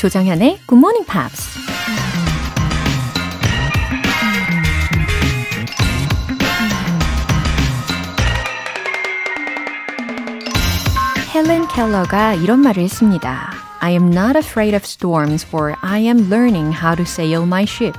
[0.00, 1.60] 조정현의 Good Morning Pops.
[11.34, 13.52] 헬렌 켈러가 이런 말을 했습니다.
[13.80, 17.98] I am not afraid of storms for I am learning how to sail my ship.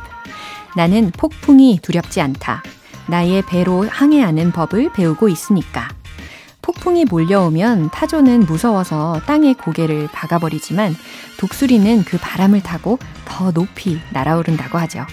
[0.75, 2.63] 나는 폭풍이 두렵지 않다.
[3.05, 6.00] 나의 배로 항해하는 법을 배우고 있으니까.
[6.61, 10.95] 폭풍이 몰려오면 타조는 무서워서 땅에 고개를 박아버리지만
[11.39, 15.05] 독수리는 그 바람을 타고 더 높이 날아오른다고 하죠.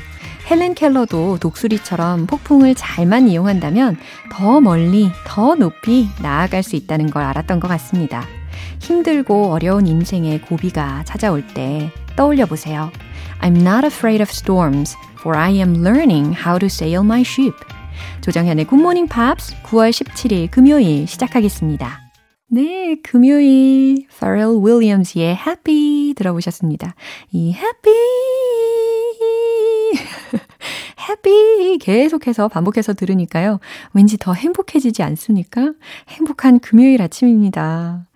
[0.50, 3.98] 헬렌 켈러도 독수리처럼 폭풍을 잘만 이용한다면
[4.32, 8.24] 더 멀리, 더 높이 나아갈 수 있다는 걸 알았던 것 같습니다.
[8.80, 12.90] 힘들고 어려운 인생의 고비가 찾아올 때 떠올려 보세요.
[13.40, 17.54] I'm not afraid of storms, for I am learning how to sail my ship.
[18.20, 22.08] 조정현의 굿모닝 팝스 9월 17일 금요일 시작하겠습니다.
[22.50, 26.94] 네, 금요일 Pharrell Williams의 Happy 들어보셨습니다.
[27.32, 27.94] 이 Happy
[31.08, 33.60] Happy 계속해서 반복해서 들으니까요.
[33.92, 35.72] 왠지 더 행복해지지 않습니까?
[36.08, 38.06] 행복한 금요일 아침입니다.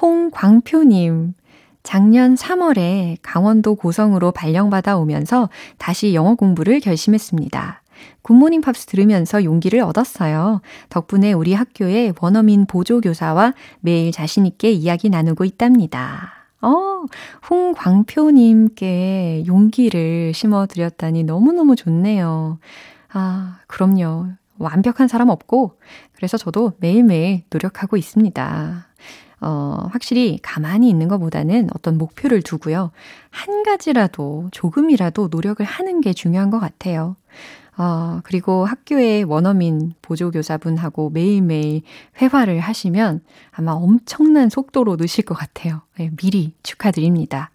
[0.00, 1.34] 홍광표님,
[1.82, 7.79] 작년 3월에 강원도 고성으로 발령받아 오면서 다시 영어 공부를 결심했습니다.
[8.22, 10.60] 굿모닝 팝스 들으면서 용기를 얻었어요.
[10.88, 16.32] 덕분에 우리 학교의 원어민 보조교사와 매일 자신있게 이야기 나누고 있답니다.
[16.62, 17.04] 어,
[17.48, 22.58] 홍광표님께 용기를 심어드렸다니 너무너무 좋네요.
[23.12, 24.26] 아, 그럼요.
[24.58, 25.78] 완벽한 사람 없고,
[26.12, 28.86] 그래서 저도 매일매일 노력하고 있습니다.
[29.40, 32.90] 어, 확실히 가만히 있는 것보다는 어떤 목표를 두고요.
[33.30, 37.16] 한 가지라도, 조금이라도 노력을 하는 게 중요한 것 같아요.
[37.80, 41.80] 어, 그리고 학교의 원어민 보조교사분하고 매일매일
[42.20, 45.80] 회화를 하시면 아마 엄청난 속도로 느실 것 같아요.
[45.96, 47.50] 네, 미리 축하드립니다.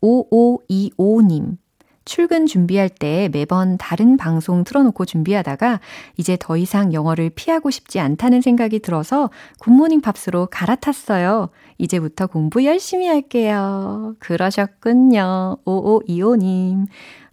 [0.00, 1.56] 5525님.
[2.04, 5.80] 출근 준비할 때 매번 다른 방송 틀어놓고 준비하다가
[6.16, 11.48] 이제 더 이상 영어를 피하고 싶지 않다는 생각이 들어서 굿모닝 팝스로 갈아탔어요.
[11.78, 14.14] 이제부터 공부 열심히 할게요.
[14.20, 15.58] 그러셨군요.
[15.66, 16.86] 5525님.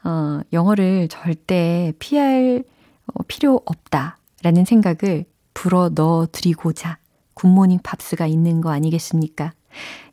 [0.06, 2.64] 어, 영어를 절대 피할
[3.08, 7.00] 어, 필요 없다라는 생각을 불어 넣어 드리고자
[7.34, 9.54] 굿모닝 팝스가 있는 거 아니겠습니까?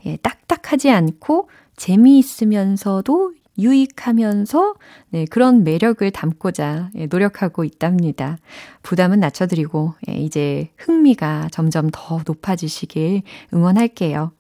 [0.06, 4.74] 예, 딱딱하지 않고 재미있으면서도 유익하면서
[5.10, 8.38] 네, 그런 매력을 담고자 예, 노력하고 있답니다.
[8.82, 13.22] 부담은 낮춰드리고 예, 이제 흥미가 점점 더 높아지시길
[13.52, 14.32] 응원할게요.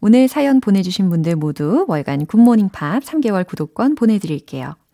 [0.00, 4.74] 오늘 사연 보내주신 분들 모두 월간 굿모닝 팝스 3개월 구독권 보내드릴게요.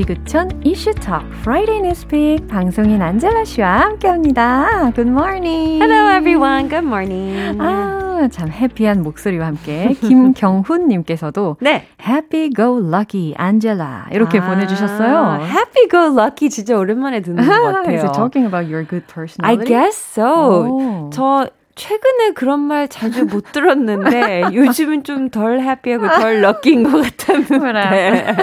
[0.00, 4.92] 지구촌 이슈톡 Friday Newspeak 방송인 안젤라 씨와 함께합니다.
[4.94, 5.82] Good morning.
[5.82, 6.70] Hello everyone.
[6.70, 7.60] Good morning.
[7.60, 11.84] 아, 참 해피한 목소리와 함께 김경훈 님께서도 네.
[12.00, 15.44] Happy Go Lucky Angela 이렇게 아, 보내 주셨어요.
[15.44, 17.96] Happy Go Lucky 진짜 오랜만에 듣는 것 같아요.
[17.96, 19.60] Is it talking about your good personality?
[19.60, 20.24] I guess so.
[20.24, 21.10] Oh.
[21.12, 28.35] 저 최근에 그런 말 자주 못 들었는데 요즘은 좀 덜 해피하고 덜 럭키인 것 같았는데.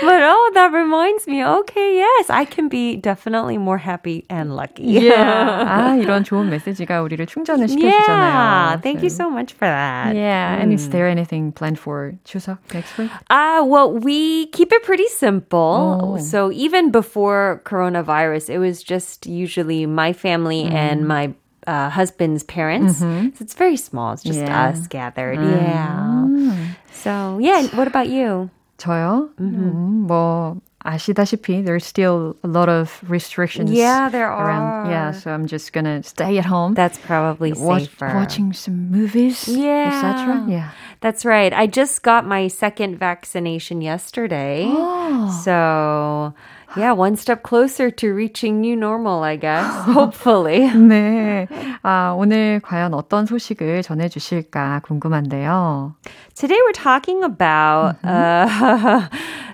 [0.00, 1.44] But oh, that reminds me.
[1.44, 4.84] Okay, yes, I can be definitely more happy and lucky.
[4.84, 5.64] Yeah.
[5.68, 8.32] 아, 이런 좋은 메시지가 우리를 충전을 시켜주잖아요.
[8.32, 10.14] Yeah, thank you so much for that.
[10.16, 10.62] Yeah, mm.
[10.62, 13.10] and is there anything planned for Chuseok next week?
[13.28, 16.00] Ah, uh, well, we keep it pretty simple.
[16.00, 16.16] Oh.
[16.16, 20.72] So even before coronavirus, it was just usually my family mm.
[20.72, 21.34] and my
[21.68, 23.00] uh, husband's parents.
[23.00, 23.36] Mm-hmm.
[23.36, 24.12] So it's very small.
[24.12, 24.68] It's just yeah.
[24.68, 25.38] us gathered.
[25.38, 25.60] Mm.
[25.62, 26.74] Yeah.
[26.92, 27.66] So yeah.
[27.76, 28.50] What about you?
[28.78, 29.30] 저요?
[29.40, 29.64] Mm-hmm.
[29.64, 33.70] 음, 뭐 아시다시피 there's still a lot of restrictions.
[33.70, 34.86] Yeah, there around.
[34.86, 34.90] are.
[34.90, 36.74] Yeah, so I'm just gonna stay at home.
[36.74, 38.12] That's probably watch, safer.
[38.14, 39.88] Watching some movies, yeah.
[39.88, 40.44] etc.
[40.46, 40.70] Yeah.
[41.00, 41.52] That's right.
[41.52, 44.64] I just got my second vaccination yesterday.
[44.68, 45.30] Oh.
[45.42, 46.34] So
[46.76, 49.64] yeah, one step closer to reaching new normal, I guess.
[49.84, 50.68] Hopefully.
[50.68, 51.46] 네.
[51.82, 55.94] 아, 오늘 과연 어떤 소식을 전해 주실까 궁금한데요.
[56.34, 59.08] Today we're talking about uh,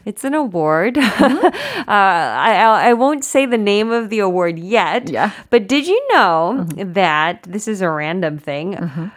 [0.04, 0.98] it's an award.
[0.98, 1.50] uh,
[1.88, 5.08] I I won't say the name of the award yet.
[5.10, 5.31] Yeah.
[5.50, 8.76] But did you know that this is a random thing?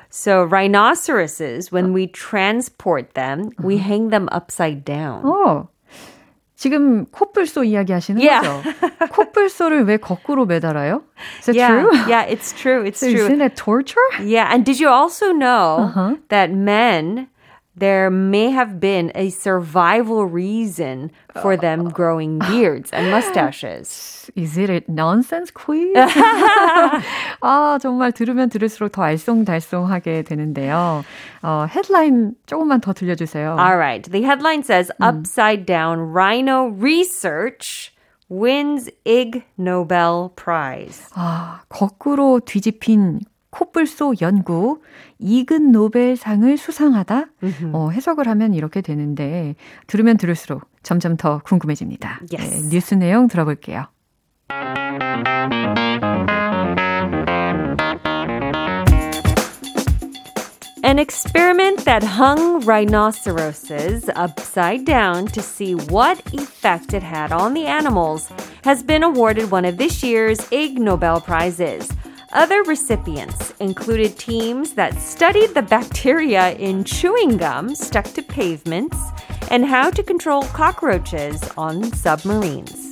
[0.09, 5.23] So rhinoceroses, when we transport them, we hang them upside down.
[5.23, 5.67] 어.
[6.55, 8.39] 지금 코뿔소 이야기 하시는 Yeah.
[8.39, 9.09] 거죠?
[9.11, 11.03] 코뿔소를 왜 거꾸로 매달아요?
[11.39, 11.91] Is that yeah, true?
[12.07, 12.85] yeah, it's true.
[12.85, 13.25] It's So true.
[13.25, 13.99] Isn't it torture?
[14.23, 16.15] Yeah, and did you also know Uh-huh.
[16.29, 17.27] that men
[17.77, 21.11] there may have been a survival reason
[21.41, 24.29] for them growing beards and mustaches.
[24.35, 25.91] Is it a nonsense quiz?
[27.41, 31.03] 아, 정말 들으면 들을수록 더 알쏭달쏭하게 되는데요.
[31.41, 33.57] 어, 헤드라인 조금만 더 들려주세요.
[33.57, 34.03] All right.
[34.03, 37.91] The headline says upside down rhino research
[38.29, 41.09] wins Ig Nobel Prize.
[41.15, 44.80] 아, 거꾸로 뒤집힌 코뿔소 연구
[45.18, 47.26] 이근 노벨상을 수상하다.
[47.72, 49.54] 어, 해석을 하면 이렇게 되는데
[49.86, 52.20] 들으면 들을수록 점점 더 궁금해집니다.
[52.32, 52.62] Yes.
[52.62, 53.86] 네, 뉴스 내용 들어볼게요.
[60.84, 67.66] An experiment that hung rhinoceroses upside down to see what effect it had on the
[67.66, 68.30] animals
[68.64, 71.90] has been awarded one of this year's Ig Nobel Prizes.
[72.33, 78.97] Other recipients included teams that studied the bacteria in chewing gum stuck to pavements
[79.51, 82.91] and how to control cockroaches on submarines.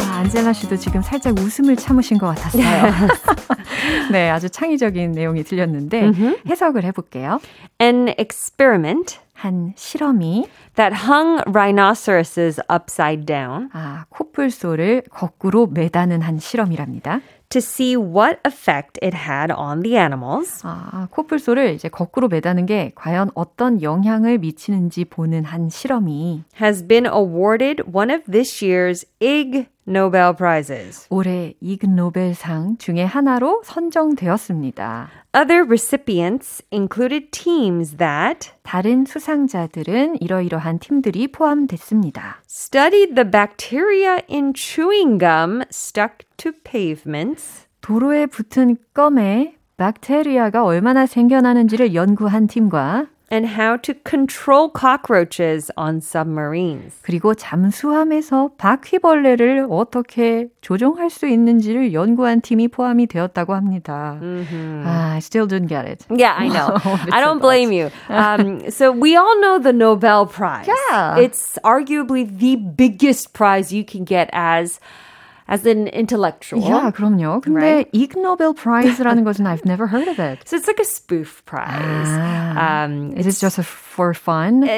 [0.00, 3.08] 아, 안젤라 씨도 지금 살짝 웃음을 참으신 것 같았어요.
[4.10, 6.10] 네, 아주 창의적인 내용이 들렸는데
[6.48, 7.40] 해석을 해볼게요.
[7.80, 17.21] An experiment 한 실험이 that hung rhinoceroses upside down 아, 코뿔소를 거꾸로 매다는 한 실험이랍니다.
[17.49, 20.61] to see what effect it had on the animals.
[20.63, 27.05] 아, 코뿔소를 이제 거꾸로 매다는 게 과연 어떤 영향을 미치는지 보는 한 실험이 has been
[27.05, 31.07] awarded one of this year's Ig Nobel Prizes.
[31.09, 35.09] 올해 이그 노벨상 중에 하나로 선정되었습니다.
[35.35, 42.41] Other recipients included teams that 다른 수상자들은 이러이러한 팀들이 포함됐습니다.
[42.47, 51.95] studied the bacteria in chewing gum stuck to pavements 도로에 붙은 껌에 박테리아가 얼마나 생겨나는지를
[51.95, 56.94] 연구한 팀과 and how to control cockroaches on submarines.
[57.02, 64.20] 그리고 잠수함에서 바퀴벌레를 어떻게 조종할 수 있는지를 연구한 팀이 포함이 되었다고 합니다.
[64.22, 66.06] 아, I still didn't get it.
[66.08, 66.78] Yeah, I know.
[66.78, 67.90] Bits I don't and blame you.
[68.08, 70.68] Um, so we all know the Nobel Prize.
[70.68, 71.18] Yeah.
[71.18, 74.78] It's arguably the biggest prize you can get as
[75.50, 76.60] as an intellectual.
[76.68, 77.40] 야, 그럼요.
[77.40, 77.88] 근데 Right.
[77.94, 80.40] ig Nobel Prize라는 것은 I've never heard of it.
[80.44, 82.10] So it's like a spoof prize.
[82.10, 82.82] Ah.
[82.84, 84.64] Um, Is it just a, for fun?
[84.64, 84.72] Uh,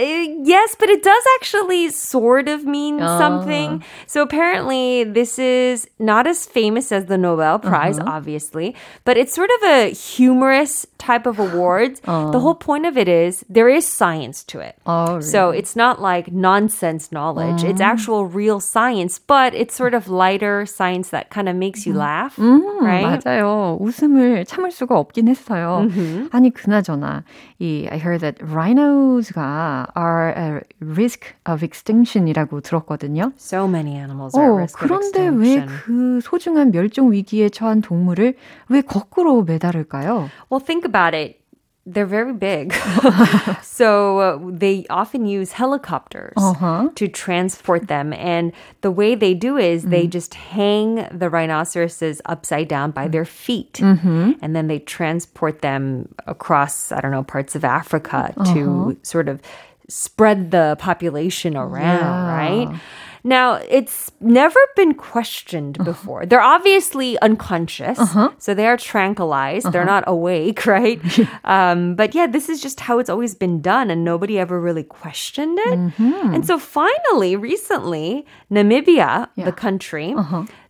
[0.45, 3.19] yes, but it does actually sort of mean Oh.
[3.19, 3.83] something.
[4.07, 8.77] So apparently, this is not as famous as the Nobel Prize, obviously,
[9.07, 11.97] but it's sort of a humorous type of award.
[12.05, 14.77] The whole point of it is there is science to it.
[14.85, 17.65] Oh, So it's not like nonsense knowledge.
[17.65, 21.96] It's actual real science, but it's sort of lighter science that kind of makes you
[21.98, 22.38] laugh,
[22.82, 23.20] right?
[23.24, 23.78] 맞아요.
[23.80, 25.88] 웃음을 참을 수가 없긴 했어요.
[26.32, 27.24] 아니 그나저나
[27.60, 33.32] 이 I heard that rhinos가 are a risk of extinction이라고 들었거든요.
[33.38, 35.66] So many animals are at 어, risk of 그런데 왜.
[35.66, 38.36] 그 소중한 멸종 위기에 처한 동물을
[38.70, 40.30] 왜 거꾸로 매달을까요?
[40.50, 41.43] Well, think about it.
[41.86, 42.74] They're very big.
[43.62, 46.90] so uh, they often use helicopters Uh-huh.
[46.96, 48.14] to transport them.
[48.14, 53.26] And the way they do is they just hang the rhinoceroses upside down by their
[53.26, 53.80] feet.
[53.82, 59.42] And then they transport them across, I don't know, parts of Africa to sort of
[59.90, 62.38] spread the population around, Yeah.
[62.70, 62.80] right?
[63.24, 65.92] Now, it's never been questioned uh-huh.
[65.92, 66.26] before.
[66.26, 68.32] They're obviously unconscious, uh-huh.
[68.38, 69.72] so they are tranquilized.
[69.72, 70.02] They're uh-huh.
[70.02, 71.00] not awake, right?
[71.44, 74.84] um, but yeah, this is just how it's always been done, and nobody ever really
[74.84, 75.80] questioned it.
[75.80, 76.34] Mm-hmm.
[76.36, 80.16] And so finally, recently, Namibia, the country,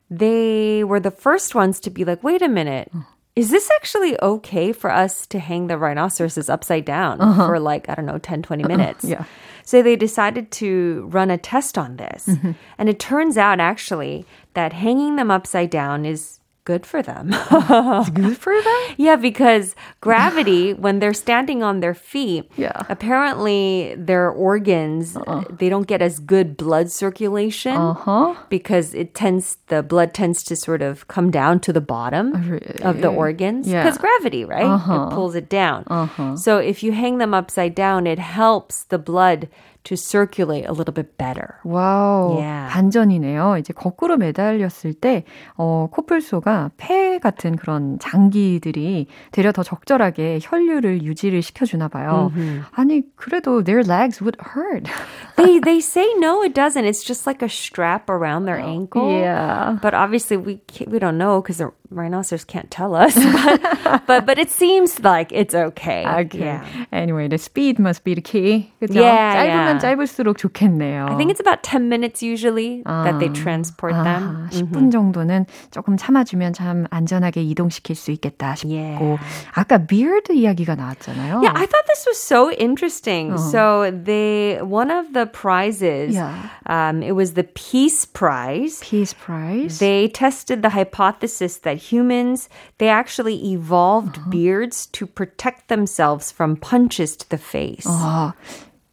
[0.09, 2.91] they were the first ones to be like, wait a minute.
[3.35, 7.47] Is this actually okay for us to hang the rhinoceroses upside down uh-huh.
[7.47, 9.03] for like, I don't know, 10, 20 minutes?
[9.03, 9.11] Uh-uh.
[9.11, 9.25] Yeah.
[9.63, 12.27] So they decided to run a test on this.
[12.27, 12.51] Mm-hmm.
[12.77, 17.29] And it turns out actually that hanging them upside down is good for them.
[17.33, 18.81] it's good for them?
[18.97, 22.83] Yeah, because gravity, when they're standing on their feet, yeah.
[22.89, 25.43] apparently their organs, uh-uh.
[25.49, 28.35] they don't get as good blood circulation uh-huh.
[28.49, 32.81] because it tends, the blood tends to sort of come down to the bottom really?
[32.81, 33.67] of the organs.
[33.67, 34.01] Because yeah.
[34.01, 34.65] gravity, right?
[34.65, 35.07] Uh-huh.
[35.07, 35.83] It pulls it down.
[35.87, 36.37] Uh-huh.
[36.37, 39.49] So if you hang them upside down, it helps the blood
[39.83, 41.55] to circulate a little bit better.
[41.63, 42.39] 와우.
[42.39, 42.71] Yeah.
[42.71, 43.57] 반전이네요.
[43.57, 45.25] 이제 거꾸로 매달렸을 때,
[45.57, 52.31] 어, 코뿔소가 폐 같은 그런 장기들이 되려 더 적절하게 혈류를 유지를 시켜주나 봐요.
[52.33, 52.63] Mm-hmm.
[52.71, 54.89] 아니, 그래도 their legs would hurt.
[55.35, 56.85] they, they say no, it doesn't.
[56.85, 59.11] It's just like a strap around their ankle.
[59.11, 59.77] Yeah.
[59.81, 63.14] But obviously we, we don't know because the rhinoceros can't tell us.
[63.88, 66.06] But, but, but it seems like it's okay.
[66.06, 66.38] Okay.
[66.38, 66.66] Yeah.
[66.92, 68.72] Anyway, the speed must be the key.
[68.82, 69.00] 그죠?
[69.00, 69.78] Yeah, 짧으면 yeah.
[69.80, 71.08] 짧을수록 좋겠네요.
[71.08, 74.48] I think it's about 10 minutes usually 아, that they transport 아, them.
[74.50, 79.18] 10분 정도는 조금 참아주면 참 안전하게 이동시킬 수 있겠다 싶고 Yeah.
[79.54, 81.40] 아까 beard 이야기가 나왔잖아요.
[81.42, 83.38] Yeah, I thought this was so interesting.
[83.38, 86.34] So they one of the prizes, Yeah.
[86.66, 88.80] um, it was the Peace Prize.
[88.82, 89.78] Peace Prize.
[89.78, 92.48] They tested the hypothesis that humans
[92.78, 97.86] they actually evolved beards to protect themselves from punches to the face.
[97.86, 98.34] 아,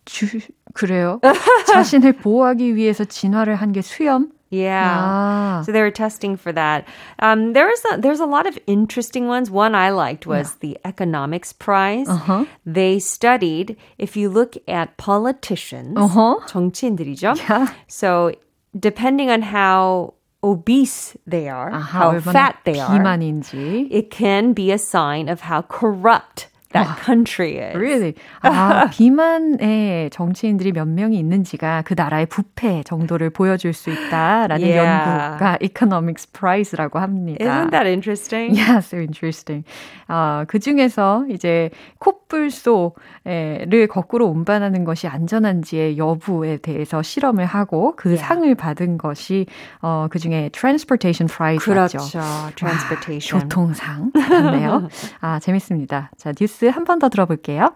[0.06, 0.28] 주,
[0.74, 1.20] 그래요?
[1.68, 4.32] 자신을 보호하기 위해서 진화를 한 게 수염?
[4.52, 4.88] Yeah.
[4.88, 5.64] 아.
[5.66, 6.86] So they were testing for that.
[7.20, 9.50] Um, there's a, there's a lot of interesting ones.
[9.50, 12.08] One I liked was the economics prize.
[12.08, 12.46] Uh-huh.
[12.66, 16.36] They studied if you look at politicians, Uh-huh.
[16.48, 17.36] 정치인들이죠.
[17.50, 17.68] Yeah.
[17.88, 18.32] So
[18.80, 20.14] depending on how
[20.44, 23.88] obese they are, 아하, how 얼마나 fat they are, 비만인지.
[23.90, 27.77] it can be a sign of how corrupt that country is.
[27.77, 28.15] Really?
[28.43, 34.79] 아, 비만의 정치인들이 몇 명이 있는지가 그 나라의 부패 정도를 보여줄 수 있다라는 Yeah.
[34.79, 37.45] 연구가 Economics Prize라고 합니다.
[37.45, 38.55] Isn't that interesting?
[38.55, 39.65] Yeah, so interesting.
[40.07, 48.27] 아, 그 중에서 이제 콧불소를 거꾸로 운반하는 것이 안전한지의 여부에 대해서 실험을 하고 그 Yeah.
[48.29, 49.47] 상을 받은 것이
[49.83, 51.99] 어, 그 중에 Transportation Prize였죠.
[51.99, 52.21] 그렇죠.
[52.57, 53.49] Transportation.
[53.49, 54.89] 교통상 같네요.
[55.21, 56.11] 아, 재밌습니다.
[56.17, 57.74] 자, 뉴스 한 번 더 들어볼게요.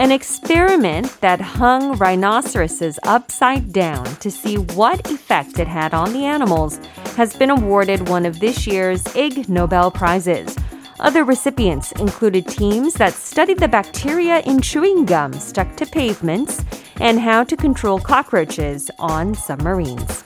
[0.00, 6.24] An experiment that hung rhinoceroses upside down to see what effect it had on the
[6.24, 6.80] animals
[7.16, 10.56] has been awarded one of this year's Ig Nobel Prizes.
[11.00, 16.64] Other recipients included teams that studied the bacteria in chewing gum stuck to pavements
[16.98, 20.23] and how to control cockroaches on submarines.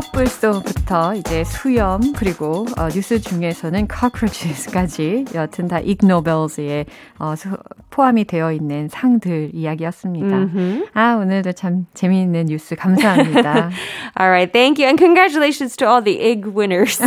[0.00, 6.86] 콧불소부터 이제 수염 그리고 어, 뉴스 중에서는 cockroaches까지 여튼 다 ignobles에
[7.18, 7.50] 어, 수,
[7.90, 10.36] 포함이 되어 있는 상들 이야기였습니다.
[10.36, 10.88] Mm-hmm.
[10.94, 13.70] 아 오늘도 참 재미있는 뉴스 감사합니다.
[14.18, 16.98] All right, thank you, and congratulations to all the Ig winners.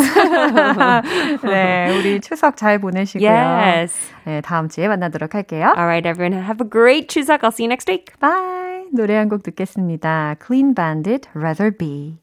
[1.44, 3.28] 네, 우리 추석 잘 보내시고요.
[3.28, 3.96] yes.
[4.26, 5.74] 네, 다음 주에 만나도록 할게요.
[5.76, 7.42] All right, everyone, have a great Chuseok.
[7.44, 8.14] I'll see you next week.
[8.20, 8.86] Bye.
[8.94, 10.36] 노래 한 곡 듣겠습니다.
[10.46, 12.23] Clean Bandit, Rather Be.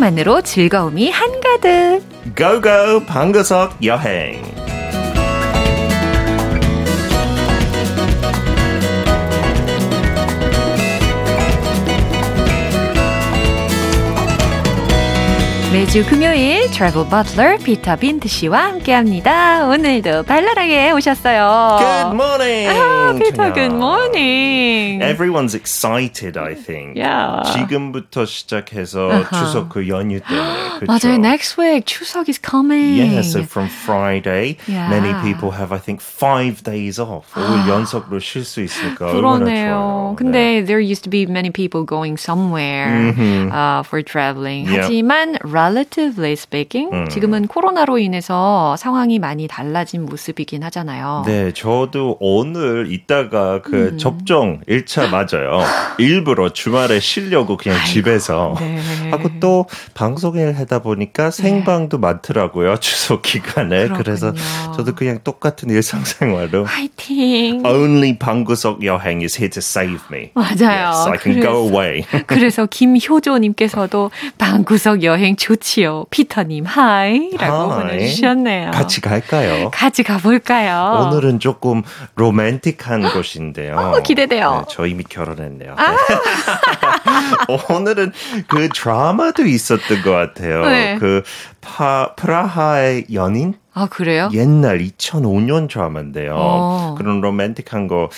[0.00, 2.02] 상상만으로 즐거움이 한가득.
[2.36, 4.42] 고고 방구석 여행
[15.72, 19.68] 매주 금요일 travel butler 피터 빈트 씨와 함께합니다.
[19.68, 21.78] 오늘도 발랄하게 오셨어요.
[21.78, 22.68] Good morning.
[22.68, 25.00] 아, 피터, good morning.
[25.00, 26.96] Everyone's excited, I think.
[26.96, 27.46] Yeah.
[27.54, 29.30] 지금부터 시작해서 uh-huh.
[29.30, 30.80] 추석 그 연휴 때문에.
[30.80, 31.06] 그렇죠?
[31.06, 31.18] 맞아요.
[31.20, 32.98] Next week 추석 is coming.
[32.98, 34.90] Yeah, so from Friday, yeah.
[34.90, 37.30] many people have, I think, five days off.
[37.36, 40.16] 오늘 연속으로 쉴 수 있으니까 그러네요.
[40.18, 40.66] 근데 네.
[40.66, 43.52] there used to be many people going somewhere mm-hmm.
[43.52, 44.66] uh, for traveling.
[44.66, 44.90] Yep.
[44.90, 45.38] 하지만
[45.70, 47.08] relatively speaking, 음.
[47.08, 51.22] 지금은 코로나로 인해서 상황이 많이 달라진 모습이긴 하잖아요.
[51.26, 53.98] 네, 저도 오늘 이따가 그 음.
[53.98, 55.62] 접종 1차 맞아요.
[55.98, 59.10] 일부러 주말에 쉬려고 그냥 아이고, 집에서 네.
[59.10, 62.00] 하고 또 방송을 하다 보니까 생방도 네.
[62.00, 62.76] 많더라고요.
[62.78, 63.84] 추석 기간에.
[63.84, 63.98] 그렇군요.
[64.02, 64.32] 그래서
[64.76, 67.64] 저도 그냥 똑같은 일상생활로 화이팅.
[67.64, 70.30] Only 방구석 여행 is here to save me.
[70.34, 70.90] 맞아요.
[70.90, 72.04] Yes, I can 그래서, go away.
[72.26, 76.06] 그래서 김효조 님께서도 방구석 여행 좋지요.
[76.10, 77.30] 피터님, 하이.
[77.36, 78.70] 라고 보내주셨네요.
[78.70, 79.68] 같이 갈까요?
[79.72, 81.08] 같이 가볼까요?
[81.08, 81.82] 오늘은 조금
[82.14, 83.76] 로맨틱한 곳인데요.
[83.76, 84.58] 어, 기대돼요.
[84.58, 85.74] 네, 저 이미 결혼했네요.
[85.76, 85.96] 아~ 네.
[87.70, 88.12] 오늘은
[88.48, 90.64] 그 드라마도 있었던 것 같아요.
[90.66, 90.96] 네.
[90.98, 91.22] 그
[91.60, 93.54] 파, 프라하의 연인?
[93.72, 94.28] 아, 그래요?
[94.32, 96.34] 옛날 2005년 드라마인데요.
[96.36, 96.94] 어.
[96.98, 98.08] 그런 로맨틱한 거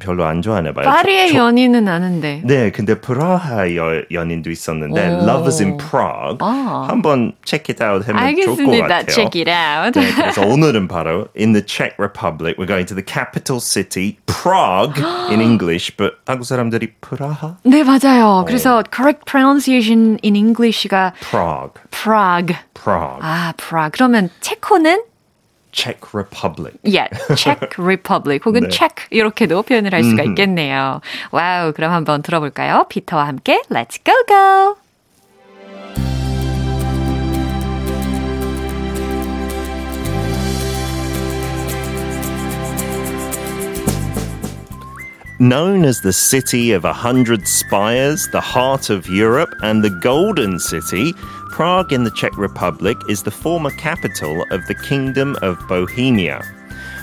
[0.00, 0.84] 별로 안 좋아하나 봐요.
[0.84, 2.42] 파리의 저, 연인은 아는데.
[2.44, 5.12] 네, 근데 프라하 여, 연인도 있었는데 오.
[5.22, 6.38] Love is in Prague.
[6.40, 6.86] 아.
[6.88, 8.64] 한번 check it out 하면 알겠습니다.
[8.64, 9.14] 좋을 것 같아요.
[9.14, 9.98] check it out.
[9.98, 12.56] 네, 그래서 오늘은 바로 in the Czech Republic.
[12.58, 14.98] We're going to the capital city, Prague
[15.30, 17.58] in English, but 한국 사람들이 프라하?
[17.62, 18.44] 네, 맞아요.
[18.46, 18.48] 어.
[18.48, 21.74] 그래서 correct pronunciation in English가 Prague.
[21.90, 22.56] Prague.
[22.74, 23.20] Prague.
[23.20, 23.92] 아, Prague.
[23.92, 25.02] 그러면 체코는
[25.72, 26.78] Czech Republic.
[26.82, 28.68] Yeah, Czech Republic 혹은 네.
[28.70, 31.02] Czech 이렇게도 표현을 할 수가 있겠네요.
[31.32, 32.86] 와우, 그럼 한번 들어볼까요?
[32.88, 34.76] 피터와 함께 Let's go go.
[45.38, 50.58] Known as the City of a Hundred Spires, the heart of Europe, and the Golden
[50.58, 51.12] City,
[51.50, 56.40] Prague in the Czech Republic is the former capital of the Kingdom of Bohemia.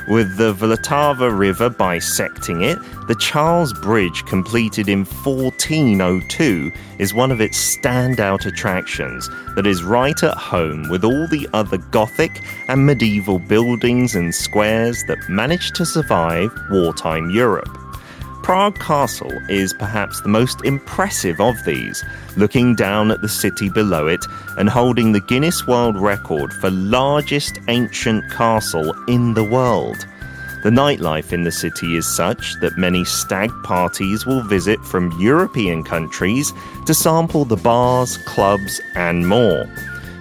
[0.07, 7.39] With the Vltava River bisecting it, the Charles Bridge, completed in 1402, is one of
[7.39, 13.37] its standout attractions that is right at home with all the other Gothic and medieval
[13.37, 17.77] buildings and squares that managed to survive wartime Europe.
[18.43, 22.03] Prague Castle is perhaps the most impressive of these,
[22.35, 24.25] looking down at the city below it
[24.57, 30.05] and holding the Guinness World Record for largest ancient castle in the world.
[30.61, 35.81] The nightlife in the city is such that many stag parties will visit from European
[35.81, 36.51] countries
[36.85, 39.65] to sample the bars, clubs, and more.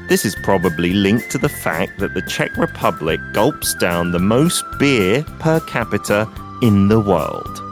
[0.09, 4.63] This is probably linked to the fact that the Czech Republic gulps down the most
[4.79, 6.29] beer per capita
[6.63, 7.72] in the world.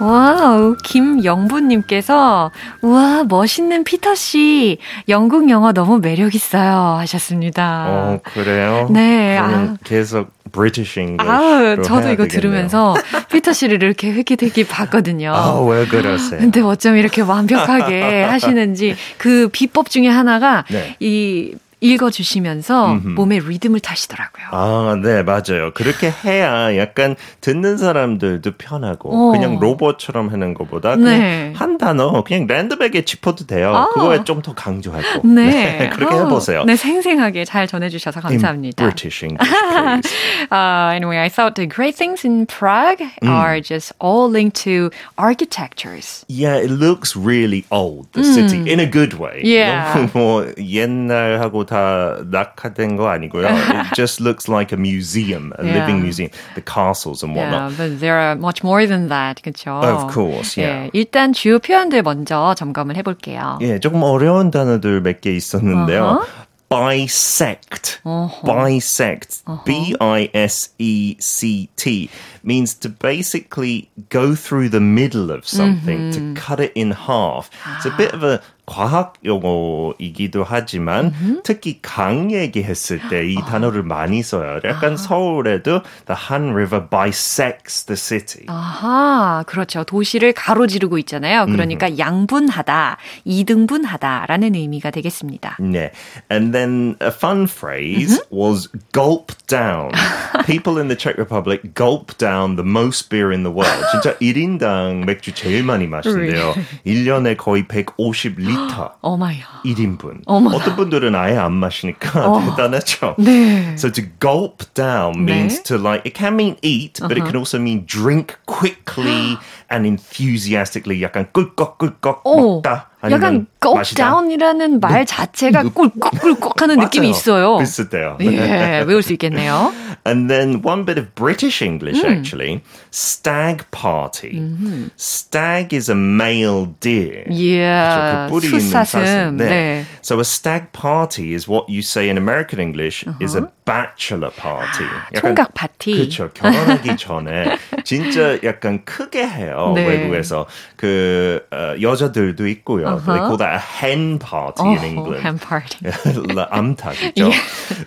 [0.00, 2.50] 와우, 김영부님께서,
[2.82, 6.96] 우와, 멋있는 피터씨, 영국 영어 너무 매력있어요.
[6.98, 7.84] 하셨습니다.
[7.88, 8.88] 어, 그래요?
[8.90, 9.36] 네.
[9.38, 11.30] 아, 계속 British English.
[11.30, 12.28] 아, 저도 이거 되겠네요.
[12.28, 12.94] 들으면서
[13.30, 15.32] 피터 씨를 이렇게 획기되기 봤거든요.
[15.34, 16.40] 아, 왜 그러세요?
[16.40, 20.96] 근데 어쩜 이렇게 완벽하게 하시는지 그 비법 중에 하나가 네.
[20.98, 23.08] 이 읽어주시면서 음흠.
[23.10, 24.46] 몸에 리듬을 타시더라고요.
[24.50, 25.72] 아, 네, 맞아요.
[25.74, 29.32] 그렇게 해야 약간 듣는 사람들도 편하고 어.
[29.32, 31.52] 그냥 로봇처럼 하는 것보다 네.
[31.54, 33.74] 한 단어 그냥 랜드백에 짚어도 돼요.
[33.74, 33.88] 아.
[33.90, 35.26] 그거에 좀 더 강조하고.
[35.28, 35.78] 네.
[35.78, 36.24] 네 그렇게 어.
[36.24, 36.64] 해보세요.
[36.64, 38.82] 네, 생생하게 잘 전해주셔서 감사합니다.
[38.84, 40.14] In British English, please.
[40.50, 43.28] uh, anyway, I thought the great things in Prague mm.
[43.28, 46.24] are just all linked to architectures.
[46.28, 48.34] Yeah, it looks really old, the mm.
[48.34, 49.42] city, in a good way.
[49.44, 49.92] Yeah.
[49.94, 53.47] 너무 뭐 옛날하고 다 낙하된 거 아니고요.
[53.47, 55.79] It just looks like a museum, a yeah.
[55.79, 57.71] living museum, the castles and whatnot.
[57.71, 59.81] Yeah, but there are much more than that, 그렇죠?
[59.83, 60.87] Of course, yeah.
[60.87, 63.59] 예, 일단 주요 표현들 먼저 점검을 해볼게요.
[63.61, 66.19] 예, 조금 어려운 단어들 몇 개 있었는데요.
[66.21, 66.45] Uh-huh.
[66.67, 68.01] bisect.
[68.03, 68.41] Uh-huh.
[68.43, 69.43] Bisect.
[69.47, 69.63] Uh-huh.
[69.65, 72.09] B I S E C T
[72.43, 76.33] means to basically go through the middle of something, mm-hmm.
[76.33, 77.49] to cut it in half.
[77.77, 81.43] It's a bit of a 과학 용어이기도 하지만 mm-hmm.
[81.43, 84.59] 특히 강 얘기했을 때 이 단어를 많이 써요.
[84.63, 88.45] 약간 서울에도 the Han River bisects the city.
[88.47, 89.83] 아하, 그렇죠.
[89.83, 91.45] 도시를 가로지르고 있잖아요.
[91.45, 91.99] 그러니까 mm-hmm.
[91.99, 95.57] 양분하다, 이등분하다라는 의미가 되겠습니다.
[95.59, 95.91] 네.
[96.31, 98.35] And then a fun phrase mm-hmm.
[98.35, 99.91] was gulp down.
[100.45, 103.85] People in the Czech Republic gulp down the most beer in the world.
[103.91, 106.53] 진짜 1인당 맥주 제일 많이 마신대요.
[106.85, 108.95] 1년에 거의 150리터 리터.
[109.01, 109.61] 어마야.
[109.65, 110.21] 1인분.
[110.25, 110.55] 어머나.
[110.55, 112.39] 어떤 분들은 아예 안 마시니까 어.
[112.49, 113.15] 대단하죠.
[113.17, 113.73] 네.
[113.73, 115.63] So to gulp down means 네.
[115.63, 117.23] to like it can mean eat, but uh-huh.
[117.23, 119.37] it can also mean drink quickly
[119.69, 122.88] and enthusiastically 약간 꿀꺽꿀꺽 먹다.
[123.04, 123.46] 약간
[123.94, 127.58] down이라는 말 자체가 꿀꺽꿀꺽 하는 느낌이 있어요.
[127.58, 128.18] 비슷해요.
[128.20, 129.72] 예, 외울 수 있겠네요.
[130.06, 132.08] And then one bit of British English 음.
[132.08, 134.38] actually, stag party.
[134.38, 134.90] 음흠.
[134.96, 137.24] Stag is a male deer.
[137.28, 138.28] Yeah.
[138.28, 139.36] 그 뿌리 있는 사슴.
[139.36, 139.48] 네.
[139.48, 139.84] 네.
[140.02, 143.18] So a stag party is what you say in American English uh-huh.
[143.20, 144.88] is a bachelor party.
[145.14, 145.92] 약간, 총각 파티.
[145.92, 146.30] 그렇죠.
[146.32, 149.72] 결혼하기 전에 진짜 약간 크게 해요.
[149.74, 149.86] 네.
[149.86, 152.89] 외국에서 그 어, 여자들도 있고요.
[152.96, 153.12] Uh-huh.
[153.12, 153.36] They call uh-huh.
[153.36, 155.22] that a hen party oh, in England.
[155.22, 155.78] Hen party.
[156.34, 156.48] La
[157.14, 157.32] yeah.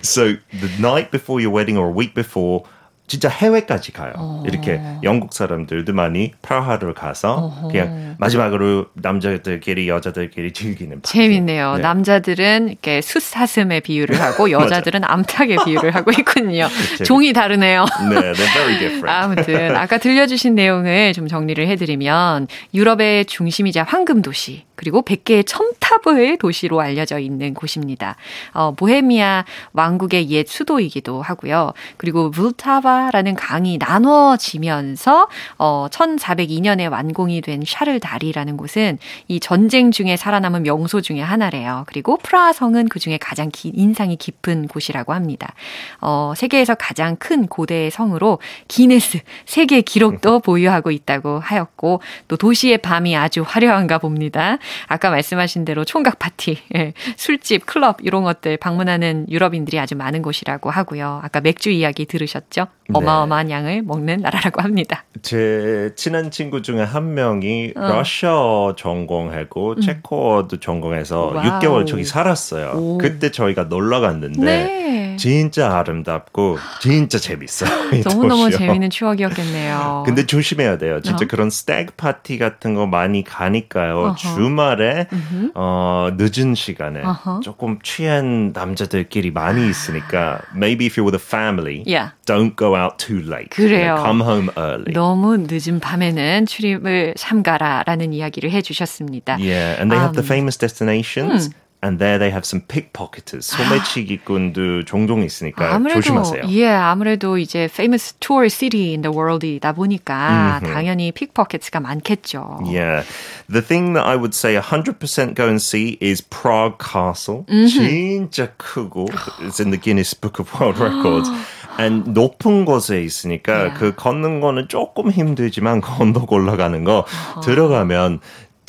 [0.02, 2.66] So the night before your wedding or a week before,
[3.06, 4.14] 진짜 해외까지 가요.
[4.16, 4.44] 어.
[4.48, 7.68] 이렇게 영국 사람들도 많이 프라하를 가서 어허.
[7.68, 11.14] 그냥 마지막으로 남자들끼리 여자들끼리 즐기는 파티.
[11.14, 11.76] 재밌네요.
[11.76, 11.82] 네.
[11.82, 16.68] 남자들은 이렇게 숫사슴의 비유를 하고 여자들은 암탉의 비유를 하고 있군요.
[17.06, 17.86] 종이 다르네요.
[18.10, 19.10] 네, they're very different.
[19.10, 26.82] 아무튼 아까 들려주신 내용을 좀 정리를 해드리면 유럽의 중심이자 황금 도시 그리고 100개의 첨탑의 도시로
[26.82, 28.16] 알려져 있는 곳입니다.
[28.54, 31.74] 어, 보헤미아 왕국의 옛 수도이기도 하고요.
[31.98, 40.18] 그리고 불타바 라는 강이 나눠지면서 어, 1402년에 완공이 된 샤를 다리라는 곳은 이 전쟁 중에
[40.18, 41.84] 살아남은 명소 중에 하나래요.
[41.88, 45.54] 그리고 프라하 성은 그 중에 가장 기, 인상이 깊은 곳이라고 합니다.
[46.02, 53.16] 어, 세계에서 가장 큰 고대 성으로 기네스 세계 기록도 보유하고 있다고 하였고 또 도시의 밤이
[53.16, 54.58] 아주 화려한가 봅니다.
[54.88, 60.70] 아까 말씀하신 대로 총각 파티, 예, 술집, 클럽 이런 것들 방문하는 유럽인들이 아주 많은 곳이라고
[60.70, 61.22] 하고요.
[61.24, 62.68] 아까 맥주 이야기 들으셨죠?
[62.88, 62.98] 네.
[62.98, 65.06] 어마어마한 양을 먹는 나라라고 합니다.
[65.22, 67.80] 제 친한 친구 중에 한 명이 어.
[67.80, 69.82] 러시아 전공하고 음.
[69.82, 71.60] 체코어도 전공해서 와우.
[71.60, 72.72] 6개월 저기 살았어요.
[72.76, 72.98] 오.
[72.98, 75.16] 그때 저희가 놀러 갔는데 네.
[75.18, 77.70] 진짜 아름답고 진짜 재밌어요.
[78.04, 80.04] 너무너무 재밌는 추억이었겠네요.
[80.06, 81.02] 근데 조심해야 돼요.
[81.02, 81.28] 진짜 어?
[81.30, 84.00] 그런 스택 파티 같은 거 많이 가니까요.
[84.00, 84.16] 어허.
[84.16, 85.08] 주말에
[85.56, 87.40] 어, 늦은 시간에 어허.
[87.42, 92.12] 조금 취한 남자들끼리 많이 있으니까 maybe if you're with a family, yeah.
[92.26, 93.51] don't go out too late.
[93.51, 93.97] 그래요.
[94.05, 94.93] Come home early.
[94.93, 99.39] 너무 늦은 밤에는 출입을 삼가라라는 이야기를 해주셨습니다.
[99.41, 101.49] Yeah, and they have the famous destinations.
[101.49, 101.53] 음.
[101.81, 103.47] And there they have some pickpocketers.
[103.47, 106.43] 소매치기꾼도 종종 있으니까 아무래도, 조심하세요.
[106.49, 110.75] 예, 아무래도 이제 famous tour city in the world이다 보니까 mm-hmm.
[110.75, 112.67] 당연히 pickpockets가 많겠죠.
[112.67, 113.07] Yeah.
[113.49, 117.47] The thing that I would say 100% go and see is Prague Castle.
[117.47, 117.69] Mm-hmm.
[117.69, 119.07] 진짜 크고
[119.47, 121.31] it's in the Guinness Book of World Records.
[121.80, 123.80] And 높은 곳에 있으니까 yeah.
[123.80, 127.42] 그 걷는 거는 조금 힘들지만 건너 올라가는 거 uh-huh.
[127.44, 128.20] 들어가면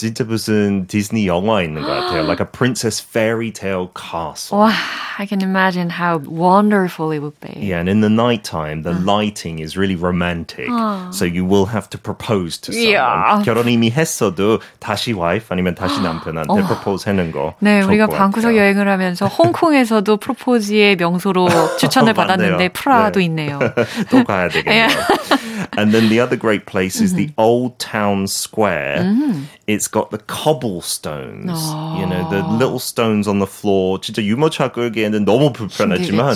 [0.04, 2.24] 진짜 무슨 디즈니 영화 있는 것 같아요.
[2.24, 4.58] Like a princess fairy tale castle.
[4.58, 4.72] Wow,
[5.18, 7.52] I can imagine how wonderful it would be.
[7.60, 10.70] Yeah, and in the nighttime, the lighting is really romantic.
[11.12, 12.96] So you will have to propose to someone.
[12.96, 13.44] Yeah.
[13.44, 17.56] 결혼 이미 했어도 다시 와이프 아니면 다시 남편한테 propose 하는 거.
[17.60, 23.26] 네, 우리가 방구석 여행을 하면서 홍콩에서도 프로포즈의 명소로 추천을 받았는데 프라하도 네.
[23.26, 23.60] 있네요.
[24.10, 24.88] 또 가야 되겠네요.
[25.78, 29.00] and then the other great place is the Old Town Square.
[29.00, 29.44] Mm-hmm.
[29.68, 32.00] It's got the cobblestones, oh.
[32.00, 34.00] you know, the little stones on the floor.
[34.02, 36.36] 진짜 유모차 끌기에는 너무 불편하지만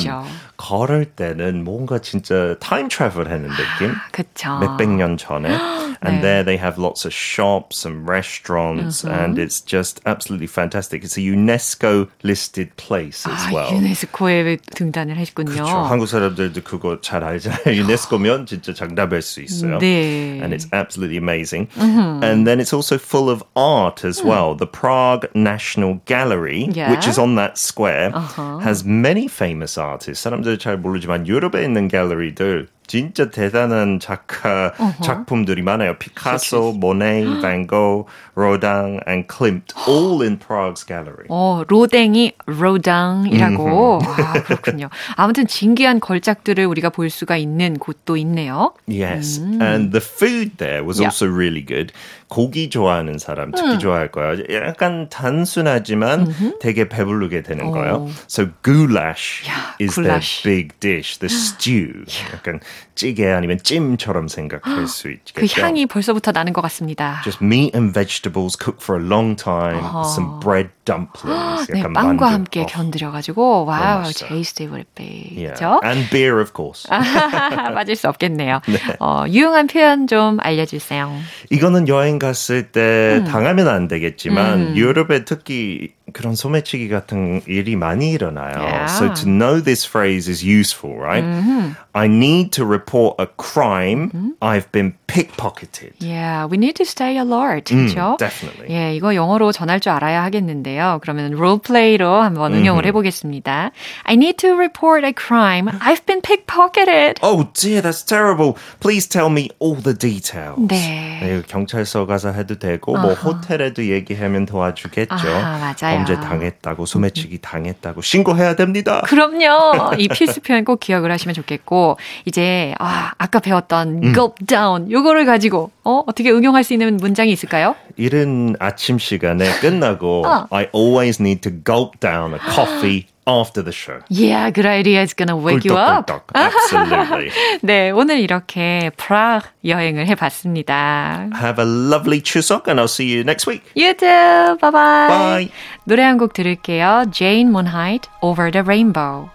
[0.57, 3.93] 걸을 때는 뭔가 진짜 time travel 하는 느낌.
[4.11, 4.59] 그쵸.
[4.59, 5.49] 몇백 년 전에.
[6.05, 6.21] And 네.
[6.21, 9.23] there they have lots of shops and restaurants uh-huh.
[9.23, 11.03] and it's just absolutely fantastic.
[11.03, 13.71] It's a UNESCO listed place as 아, well.
[13.71, 15.53] 유네스코에 등단을 했군요.
[15.53, 15.71] 그렇죠.
[15.71, 17.75] 한국 사람들도 그거 잘 알잖아요.
[17.75, 19.79] 유네스코면 진짜 장담할 수 있어요.
[19.79, 20.41] 네.
[20.41, 21.69] And it's absolutely amazing.
[21.77, 22.19] Uh-huh.
[22.21, 24.55] And then it's also full of art as well.
[24.55, 26.91] The Prague National Gallery, yeah.
[26.91, 28.59] which is on that square, uh-huh.
[28.59, 30.23] has many famous artists.
[30.23, 35.01] 사람들 사람들 잘 모르지만 유럽에 있는 갤러리들 진짜 대단한 작가 uh-huh.
[35.01, 35.97] 작품들이 많아요.
[35.97, 41.27] 피카소, 모네, 반고, 로당, and Klimt, all in Prague's gallery.
[41.29, 43.99] 어, 로댕이 로당이라고.
[44.03, 44.89] 아, 그렇군요.
[45.15, 48.73] 아무튼 진귀한 걸작들을 우리가 볼 수가 있는 곳도 있네요.
[48.87, 49.61] Yes, 음.
[49.61, 51.07] and the food there was yeah.
[51.07, 51.93] also really good.
[52.28, 53.78] 고기 좋아하는 사람 특히 음.
[53.78, 54.42] 좋아할 거예요.
[54.52, 56.58] 약간 단순하지만 음흠.
[56.60, 57.70] 되게 배부르게 되는 오.
[57.72, 58.08] 거예요.
[58.28, 60.42] So goulash 야, is goulash.
[60.42, 62.04] their big dish, the stew.
[62.34, 62.60] 약간
[62.94, 65.34] 찌개 아니면 찜처럼 생각할 수 있겠죠.
[65.34, 67.20] 그 향이 벌써부터 나는 것 같습니다.
[67.24, 69.78] Just meat and vegetables cooked for a long time.
[69.78, 70.04] 어허.
[70.04, 71.68] Some bread dumplings.
[71.72, 72.24] 네, 빵과 만두.
[72.24, 75.80] 함께 곁들여가지고 와우, 제이스 데이브레페이죠.
[75.84, 76.88] And beer, of course.
[77.74, 78.60] 빠질 수 없겠네요.
[78.66, 78.78] 네.
[79.00, 81.12] 어, 유용한 표현 좀 알려주세요.
[81.50, 83.24] 이거는 여행 갔을 때 음.
[83.24, 84.76] 당하면 안 되겠지만 음.
[84.76, 88.59] 유럽에 특히 그런 소매치기 같은 일이 많이 일어나요.
[88.59, 88.85] Yeah.
[88.91, 91.23] So to know this phrase is useful, right?
[91.23, 91.73] Mm-hmm.
[91.95, 94.09] I need to report a crime.
[94.09, 94.29] Mm-hmm.
[94.41, 95.93] I've been pickpocketed.
[95.99, 97.71] Yeah, we need to stay alert.
[97.71, 98.15] 그렇죠?
[98.15, 98.67] Mm, definitely.
[98.69, 100.99] 예, 이거 영어로 전할 줄 알아야 하겠는데요.
[101.01, 102.87] 그러면 롤플레이로 한번 응용을 mm-hmm.
[102.87, 103.71] 해보겠습니다.
[104.03, 105.69] I need to report a crime.
[105.81, 107.17] I've been pickpocketed.
[107.23, 108.57] Oh dear, that's terrible.
[108.81, 110.59] Please tell me all the details.
[110.67, 111.19] 네.
[111.21, 113.01] 네 경찰서 가서 해도 되고 uh-huh.
[113.01, 115.15] 뭐 호텔에도 얘기하면 도와주겠죠.
[115.15, 115.96] 아, 맞아요.
[115.98, 119.02] 범죄 당했다고 소매치기 당했다고 신고해야 됩니다.
[119.06, 119.94] 그럼요.
[119.98, 124.14] 이 필수 표현 꼭 기억을 하시면 좋겠고 이제 아, 아까 배웠던 음.
[124.14, 127.74] gulp down 요거를 가지고 어, 어떻게 응용할 수 있는 문장이 있을까요?
[127.96, 130.46] 이른 아침 시간에 끝나고 어.
[130.50, 134.00] I always need to gulp down a coffee after the show.
[134.08, 135.02] Yeah, good idea.
[135.02, 136.10] It's gonna wake you up.
[136.34, 137.30] Absolutely.
[137.62, 141.28] 네, 오늘 이렇게 프라하 여행을 해봤습니다.
[141.36, 143.62] Have a lovely 추석 and I'll see you next week.
[143.76, 144.56] You too.
[144.60, 145.08] Bye bye.
[145.08, 145.48] Bye.
[145.84, 147.04] 노래 한 곡 들을게요.
[147.12, 149.28] Jane Monheit, Over the Rainbow.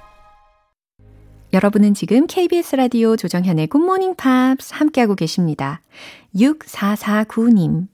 [1.54, 5.82] 여러분은 지금 KBS 라디오 조정현의 굿모닝 팝스 함께하고 계십니다.
[6.36, 7.88] 6449님.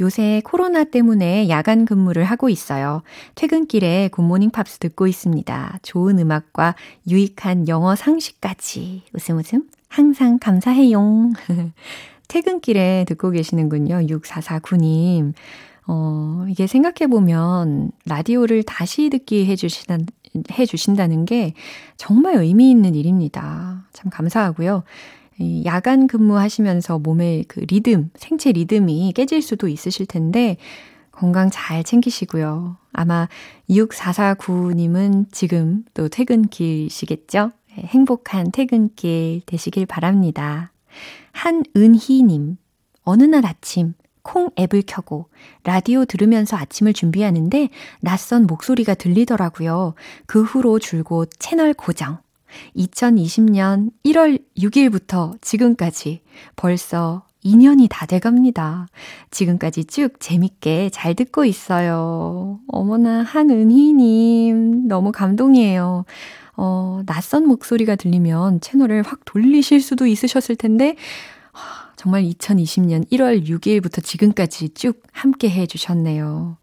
[0.00, 3.02] 요새 코로나 때문에 야간 근무를 하고 있어요.
[3.34, 5.78] 퇴근길에 굿모닝 팝스 듣고 있습니다.
[5.82, 6.74] 좋은 음악과
[7.08, 9.02] 유익한 영어 상식까지.
[9.12, 9.68] 웃음 웃음.
[9.88, 11.32] 항상 감사해용.
[12.28, 14.00] 퇴근길에 듣고 계시는군요.
[14.06, 15.32] 6449님.
[15.88, 19.98] 어, 이게 생각해보면 라디오를 다시 듣기 해주시다,
[20.58, 21.54] 해주신다는 게
[21.96, 23.86] 정말 의미 있는 일입니다.
[23.92, 24.82] 참 감사하고요.
[25.64, 30.56] 야간 근무하시면서 몸의 그 리듬, 생체 리듬이 깨질 수도 있으실 텐데
[31.12, 32.76] 건강 잘 챙기시고요.
[32.92, 33.28] 아마
[33.68, 37.50] 26449님은 지금 또 퇴근길이시겠죠?
[37.74, 40.72] 네, 행복한 퇴근길 되시길 바랍니다.
[41.32, 42.56] 한은희님,
[43.02, 45.28] 어느 날 아침 콩 앱을 켜고
[45.62, 47.68] 라디오 들으면서 아침을 준비하는데
[48.00, 49.94] 낯선 목소리가 들리더라고요.
[50.26, 52.18] 그 후로 줄곧 채널 고정.
[52.76, 56.22] 2020년 1월 6일부터 지금까지
[56.56, 58.88] 벌써 2년이 다 돼갑니다.
[59.30, 62.58] 지금까지 쭉 재밌게 잘 듣고 있어요.
[62.68, 66.04] 어머나, 한은희님, 너무 감동이에요.
[66.56, 70.96] 어, 낯선 목소리가 들리면 채널을 확 돌리실 수도 있으셨을 텐데,
[71.96, 76.56] 정말 2020년 1월 6일부터 지금까지 쭉 함께 해 주셨네요.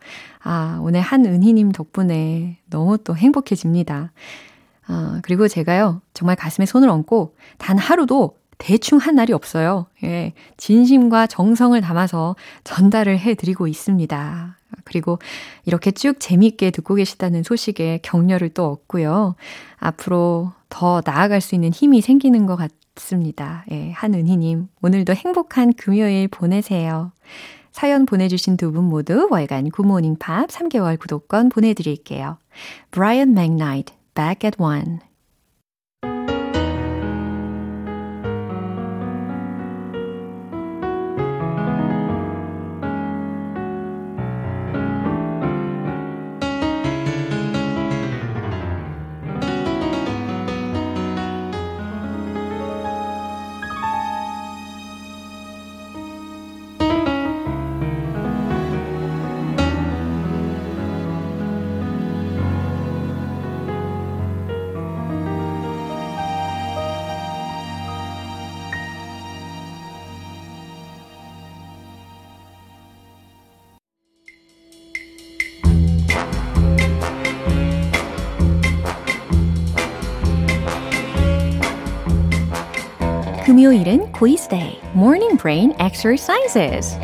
[0.44, 4.12] 아, 오늘 한은희님 덕분에 너무 또 행복해집니다.
[4.88, 9.88] 아, 그리고 제가요, 정말 가슴에 손을 얹고 단 하루도 대충 한 날이 없어요.
[10.04, 14.58] 예, 진심과 정성을 담아서 전달을 해드리고 있습니다.
[14.86, 15.20] 그리고
[15.66, 19.36] 이렇게 쭉 재미있게 듣고 계시다는 소식에 격려를 또 얻고요.
[19.78, 22.58] 앞으로 더 나아갈 수 있는 힘이 생기는 것
[22.96, 23.66] 같습니다.
[23.72, 27.12] 예, 한은희님, 오늘도 행복한 금요일 보내세요.
[27.72, 32.38] 사연 보내주신 두 분 모두 월간 굿모닝 팝 3개월 구독권 보내드릴게요.
[32.92, 35.02] Brian McKnight, back at one.
[83.46, 86.98] 금요일은 quiz day, morning brain exercises.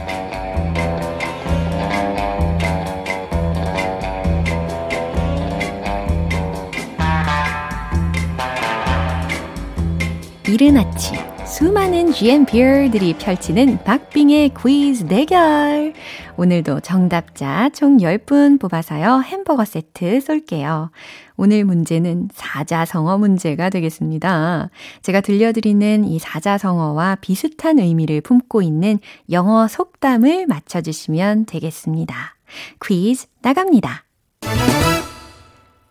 [10.48, 11.19] 이른 아침
[11.60, 15.94] 수많은 GMPR들이 펼치는 박빙의 퀴즈 대결.
[16.38, 19.24] 오늘도 정답자 총 10분 뽑아서요.
[19.26, 20.90] 햄버거 세트 쏠게요.
[21.36, 24.70] 오늘 문제는 사자성어 문제가 되겠습니다.
[25.02, 32.38] 제가 들려드리는 이 사자성어와 비슷한 의미를 품고 있는 영어 속담을 맞춰주시면 되겠습니다.
[32.82, 34.06] 퀴즈 나갑니다.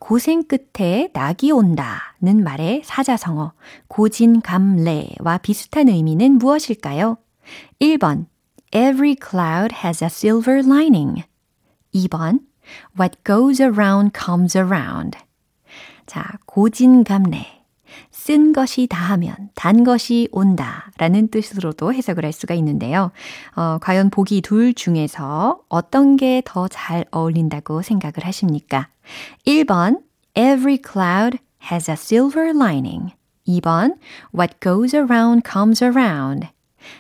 [0.08, 3.52] 고생 끝에 낙이 온다는 말의 사자성어
[3.88, 7.18] 고진감래와 비슷한 의미는 무엇일까요?
[7.78, 8.24] 1번
[8.72, 11.24] Every cloud has a silver lining
[11.94, 12.40] 2번
[12.98, 15.18] What goes around comes around
[16.06, 17.57] 자, 고진감래
[18.28, 23.10] 쓴 것이 다하면 단 것이 온다 라는 뜻으로도 해석을 할 수가 있는데요.
[23.56, 28.90] 어, 과연 보기 둘 중에서 어떤 게 더 잘 어울린다고 생각을 하십니까?
[29.46, 30.00] 1번
[30.36, 31.38] Every cloud
[31.72, 33.14] has a silver lining.
[33.46, 33.94] 2번
[34.34, 36.48] What goes around comes around.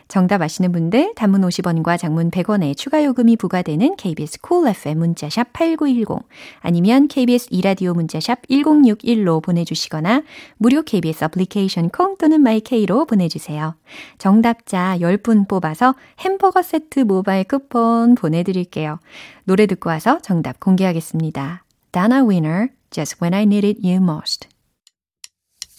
[0.08, 6.26] 정답 아시는 분들 단문 50원과 장문 100원의 추가 요금이 부과되는 KBS cool FM 문자샵 8910
[6.60, 10.22] 아니면 KBS 이라디오 문자샵 1061로 보내주시거나
[10.56, 13.74] 무료 KBS 애플리케이션 콩 또는 마이케이로 보내주세요.
[14.18, 18.98] 정답자 10분 뽑아서 햄버거 세트 모바일 쿠폰 보내드릴게요.
[19.44, 21.64] 노래 듣고 와서 정답 공개하겠습니다.
[21.92, 24.48] Dana Winner, Just When I Needed You Most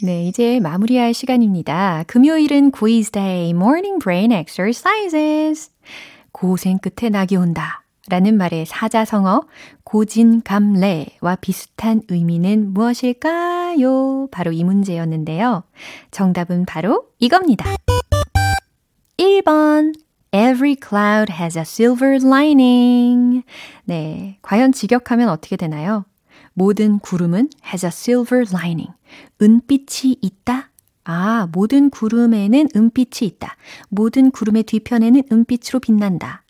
[0.00, 2.04] 네, 이제 마무리할 시간입니다.
[2.06, 5.72] 금요일은 quiz day, morning brain exercises.
[6.30, 7.82] 고생 끝에 낙이 온다.
[8.08, 9.42] 라는 말의 사자성어
[9.82, 14.28] 고진감래와 비슷한 의미는 무엇일까요?
[14.30, 15.64] 바로 이 문제였는데요.
[16.12, 17.74] 정답은 바로 이겁니다.
[19.18, 19.94] 1번
[20.30, 23.42] Every cloud has a silver lining.
[23.84, 26.04] 네, 과연 직역하면 어떻게 되나요?
[26.54, 28.92] 모든 구름은 has a silver lining.
[29.40, 30.70] 은빛이 있다?
[31.04, 33.56] 아, 모든 구름에는 은빛이 있다.
[33.88, 36.42] 모든 구름의 뒤편에는 은빛으로 빛난다.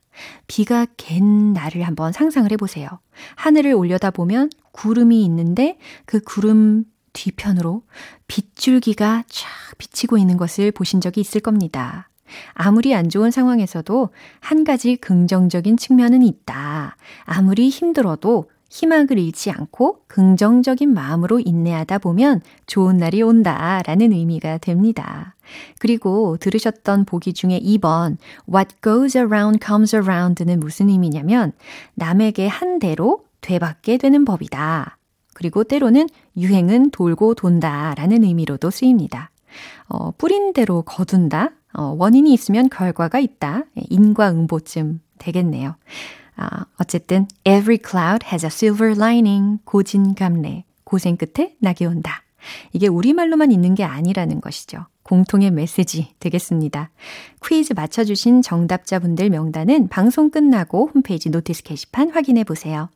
[0.48, 2.88] 비가 갠 날을 한번 상상을 해보세요.
[3.36, 7.82] 하늘을 올려다보면 구름이 있는데 그 구름 뒤편으로
[8.26, 12.08] 빗줄기가 쫙 비치고 있는 것을 보신 적이 있을 겁니다.
[12.52, 16.96] 아무리 안 좋은 상황에서도 한 가지 긍정적인 측면은 있다.
[17.24, 25.34] 아무리 힘들어도 희망을 잃지 않고 긍정적인 마음으로 인내하다 보면 좋은 날이 온다 라는 의미가 됩니다.
[25.78, 28.18] 그리고 들으셨던 보기 중에 2번
[28.52, 31.52] What goes around comes around는 무슨 의미냐면
[31.94, 34.98] 남에게 한 대로 되받게 되는 법이다.
[35.32, 39.30] 그리고 때로는 유행은 돌고 돈다 라는 의미로도 쓰입니다.
[39.88, 41.52] 어, 뿌린 대로 거둔다.
[41.74, 43.64] 어, 원인이 있으면 결과가 있다.
[43.88, 45.76] 인과응보쯤 되겠네요.
[46.38, 49.58] 아, 어쨌든 every cloud has a silver lining.
[49.64, 50.64] 고진감래.
[50.84, 52.22] 고생 끝에 낙이 온다.
[52.72, 54.86] 이게 우리말로만 있는 게 아니라는 것이죠.
[55.02, 56.90] 공통의 메시지 되겠습니다.
[57.44, 62.88] 퀴즈 맞춰주신 정답자분들 명단은 방송 끝나고 홈페이지 notice 게시판 확인해 보세요.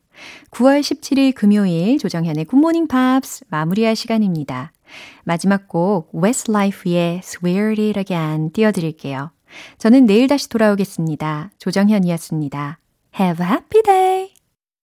[0.51, 4.71] 9월 17일 금요일 조정현의 굿모닝 팝스 마무리할 시간입니다.
[5.23, 9.31] 마지막 곡 Westlife의 Swear It Again 띄워드릴게요.
[9.79, 11.51] 저는 내일 다시 돌아오겠습니다.
[11.57, 12.79] 조정현이었습니다.
[13.13, 14.32] Have a happy day!